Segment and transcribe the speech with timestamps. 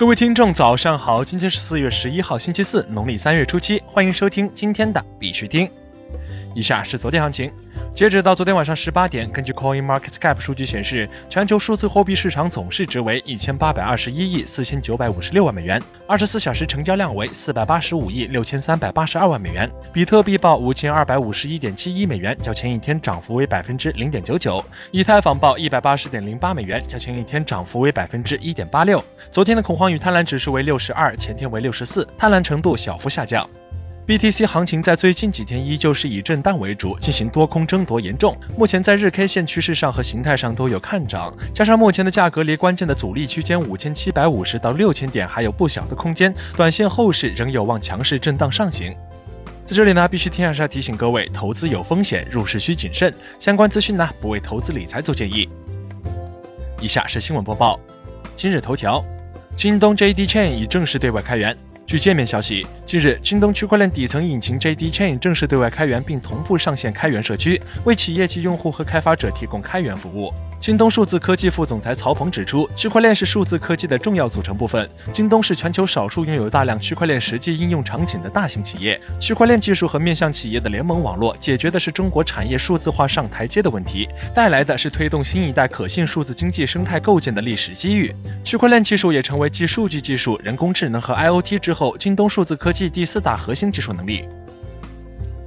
[0.00, 1.22] 各位听众，早上好！
[1.22, 5.70] 今天是四月十一号，星期四，农历三月初七，欢迎收听今天的必须听。
[6.54, 7.52] 以下是昨天行情。
[8.00, 19.70] 截止到昨天晚上十八点，根据 Coin Market Cap 数据显示，全球数字货币市场总市值为一千八百二十一亿四千九百五十六万美元，二十四小时成交量为四百八十五亿六千三百八十二万美元。
[19.92, 24.64] 比特币报五千二百五十一点七一美元，较前一天涨幅为百分之零点九九。
[24.92, 29.04] 以太坊报一百八十点零八美元，较前一天涨幅为百分之一点八六。
[29.30, 33.46] 昨天的恐慌与贪婪指数为六十二，前天为六十四，贪婪程度小幅下降。
[34.10, 38.36] BTC 行情在最近几天依旧是以震荡为主，进行多空争夺严重。
[38.58, 48.92] 目前在日 K 线趋势上和形态上都有看涨，加上目前的价格离关键的阻力区间五千七百五十到六千点还有不小的空间，短线后市仍有望强势震荡上行。
[49.64, 53.14] 在这里呢，必须天下要提醒各位，投资有风险，入市需谨慎。
[53.38, 55.48] 相关资讯呢，不为投资理财做建议。
[56.80, 57.78] 以下是新闻播报。
[58.34, 59.04] 今日头条：
[59.56, 61.56] 京东 JD Chain 已正式对外开源。
[61.90, 70.32] 据界面消息，近日，京东区块链底层引擎 JD Chain 正式对外开源，并同步上线开源社区，为企业级用户和开发者提供开源服务。
[70.60, 74.86] 京东数字科技副总裁曹鹏指出，区块链是数字科技的重要组成部分。
[75.10, 79.00] 京东是全球少数拥有大量区块链实际应用场景的大型企业。
[79.18, 88.14] 区块链技术和面向企业的联盟网络，解决的是中国产业数字化上台阶的问题，带来的是推动新一代可信数字经济生态构建的历史机遇。
[88.44, 94.26] 区块链技术也成为继数据技术、人工智能和 IoT 之后，京东数字科技第四大核心技术能力。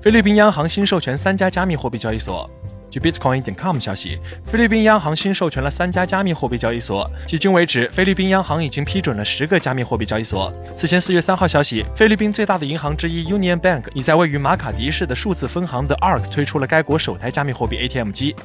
[0.00, 2.50] 菲律宾央行新授权三家加密货币交易所。
[2.92, 7.10] 据 Bitcoin 点 com 消息，菲律宾央行新授权了三家加密货币交易所。
[7.26, 10.52] 迄今为止，菲律宾央行已经批准了十个加密货币交易所。
[10.76, 18.36] 此前，四月三号消息，菲律宾最大的银行之一 Union Bank 已在位于马卡迪市的数字分行的 ARK 推出了该国首台加密货币 ATM 机。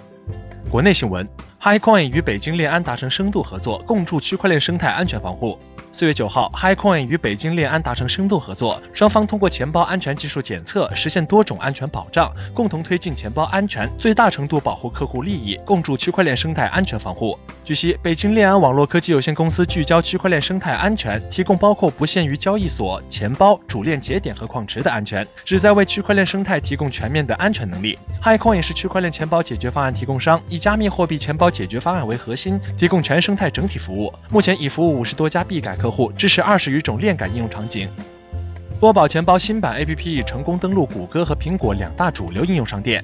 [0.69, 1.27] 国内新闻
[1.61, 5.57] ，HiCoin 与北京链安达成深度合作，共筑区块链生态安全防护。
[5.91, 17.39] 四月九号，HiCoin 与北京链安达成深度合作，双方通过钱包安全技术检测，实现多种安全保障，共同推进钱包安全，最大程度保护客户利益，共筑区块链生态安全防护。
[17.63, 27.97] 据悉，北京链安网络科技有限公司聚焦区块链生态安全，提供包括不限于交易所、钱包、主链节点和矿池的安全，旨在为区块链生态提供全面的安全能力。
[28.21, 34.13] HiCoin 是区块链钱包解决方案提供商，以加密货币钱包解决方案为核心，提供全生态整体服务。
[34.29, 35.87] 目前已服务五十多家币改客。
[35.89, 37.89] 户支持二十余种链改应用场景。
[38.79, 43.03] 多宝钱包新版 APP 成功登陆谷歌和苹果两大主流应用商店。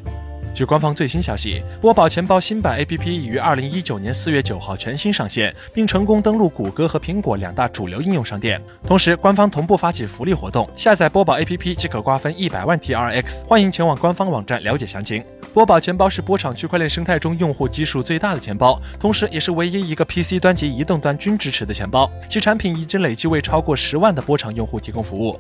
[0.54, 8.62] 据官方最新消息，波宝钱包新版 APP 已于二零一九年四月九号全新上线，并成功登陆谷歌和苹果两大主流应用商店。
[8.84, 13.48] 同时，官方同步发起福利活动，下载波宝 APP 即可瓜分一百万 TRX。
[13.48, 15.24] 欢迎前往官方网站了解详情。
[15.56, 22.08] 波宝钱包是波场区块链生态中用户基数最大的钱包，同时也是唯一一个 PC 端及移动端均支持的钱包。
[22.30, 25.40] 其产品已经累计为超过十万的波场用户提供服务。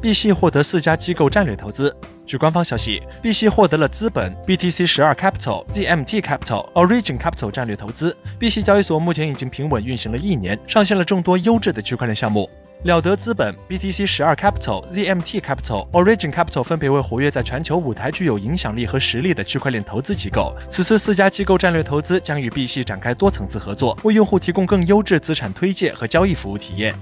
[0.00, 1.94] 币系获得四家机构战略投资。
[2.26, 8.16] 据官方消息，币系获得了资本 BTC 十二 Capital、ZMT Capital、Origin Capital 战略投资。
[8.38, 12.48] 币系交易所目前已经平稳运行了一年，上线了众多优质的区块链项目。
[12.84, 20.54] 了得资本、BTC 十二 Capital、ZMT Capital、Origin Capital 分别为活跃在全球舞台、具有影响力和实力的区块链投资机构。
[20.68, 26.94] 此次四家机构战略投资将与 B 系展开多层次合作，为用户提供更优质资产推介和交易服务体验。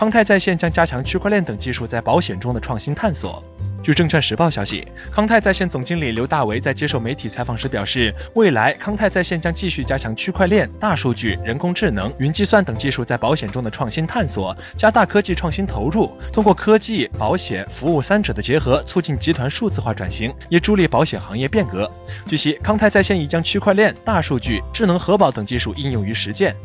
[0.00, 3.44] 康泰在线将加强区块链等技术在保险中的创新探索。
[3.82, 21.90] 据证券时报消息，康泰在线总经理刘大为在接受媒体采访时表示，未来康泰在线将继续加强区块链、大数据、人工智能、云计算等技术在保险中的创新探索，加大科技创新投入，通过科技、保险、服务三者的结合，促进集团数字化转型，也助力保险行业变革。
[22.26, 26.56] 据悉，康泰在线已将区块链、大数据、智能核保等技术应用于实践。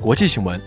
[0.00, 0.58] 国际新闻，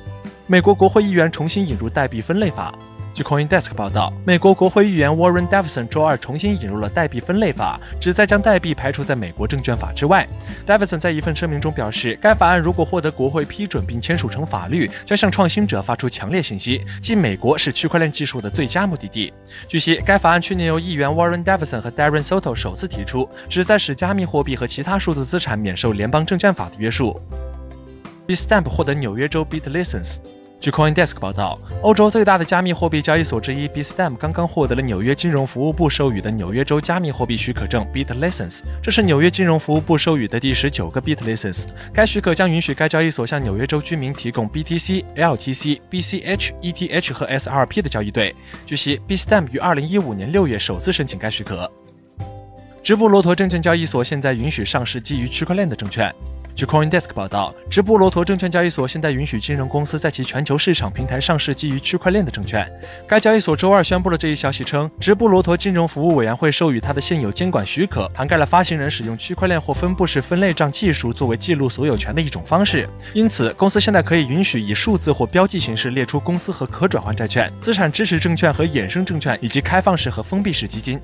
[0.46, 2.74] 美国国会议员重新引入代币分类法。
[3.14, 10.28] 据 CoinDesk 报道，美国国会议员 Warren Davidson 周二重新引入了代币分类法，旨在将代币排除在美国证券法之外。
[10.68, 19.32] Davidson 在一份声明中表示，该法案如果获得国会批准并签署成法律，将向创新者发出强烈信息，即美国是区块链技术的最佳目的地。
[19.70, 27.18] 据悉，该法案去年由议员 Warren Davidson 和 Darren Soto 首次提出，旨在使加密货币和其他数字资产免受联邦证券法的约束。
[28.26, 30.16] Bitstamp 获得纽约州 Bit License。
[30.62, 41.66] 据 CoinDesk 报道，欧洲最大的加密货币交易所之一 Bitstamp 刚刚获得了纽约金融服务部授予的纽约州加密货币许可证 Bit License，这是纽约金融服务部授予的第十九个 Bit License。
[41.94, 48.34] 该许可将允许该交易所向纽约州居民提供 BTC、LTC、BCH、ETH 和 SRP 的交易对。
[48.66, 51.70] 据悉，Bitstamp 于二零一五年六月首次申请该许可。
[52.82, 56.14] 直布罗陀证券交易所现在允许上市基于区块链的证券。
[56.56, 62.72] 据 CoinDesk 报道，直布罗陀证券交易所现在允许金融公司在其全球市场平台上市基于区块链的证券。
[63.08, 72.88] 该交易所周二宣布了这一消息，称直布罗陀金融服务委员会授予它的现有监管许可，涵盖了发行人使用区块链或分布式分类账技术作为记录所有权的一种方式。
[73.16, 81.00] 因此，公司现在可以允许以数字或标记形式列出公司和可转换债券、资产支持证券和衍生证券，以及开放式和封闭式基金。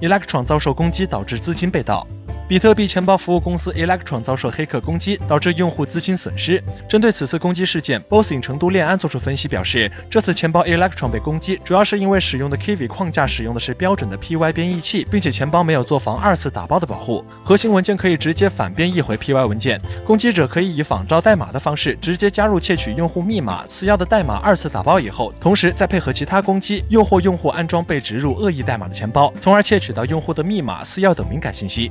[0.00, 2.04] Electron 遭受攻击，导致资金被盗。
[2.52, 6.62] 比特币钱包服务公司 Electron 遭受黑客攻击，导致用户资金损失。
[6.86, 17.24] 针对此次攻击事件，Bossing 成都链安做出分析表示，这次钱包 Electron 被攻击，主要是因为使用的 Kiwi 框架使用的是标准的 PY 编译器，并且钱包没有做防二次打包的保护。
[17.42, 31.90] 核心文件可以直接反编译回 PY 文件，攻击者可以以仿照代码的方式直接加入窃取用户密码、私钥的代码二次打包以后，同时再配合其他攻击，诱惑用户安装被植入恶意代码的钱包，从而窃取到用户的密码、私钥等敏感信息。